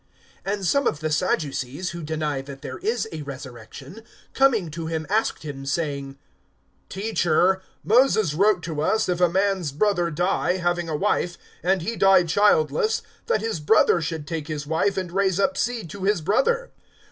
(27)And 0.47 0.63
some 0.65 0.87
of 0.87 0.99
the 0.99 1.11
Sadducees, 1.11 1.91
who 1.91 2.01
deny 2.01 2.41
that 2.41 2.63
there 2.63 2.79
is 2.79 3.07
a 3.11 3.21
resurrection, 3.21 4.01
coming 4.33 4.71
to 4.71 4.87
him, 4.87 5.05
asked 5.11 5.43
him, 5.43 5.63
(28)saying: 5.63 6.15
Teacher, 6.89 7.61
Moses 7.83 8.33
wrote 8.33 8.63
to 8.63 8.81
us, 8.81 9.07
if 9.07 9.21
a 9.21 9.29
man's 9.29 9.71
brother 9.71 10.09
die, 10.09 10.57
having 10.57 10.89
a 10.89 10.95
wife, 10.95 11.37
and 11.61 11.83
he 11.83 11.95
die 11.95 12.23
childless, 12.23 13.03
that 13.27 13.41
his 13.41 13.59
brother 13.59 14.01
should 14.01 14.25
take 14.25 14.47
his 14.47 14.65
wife, 14.65 14.97
and 14.97 15.11
raise 15.11 15.39
up 15.39 15.55
seed 15.55 15.87
to 15.91 16.03
his 16.05 16.21
brother. 16.21 16.71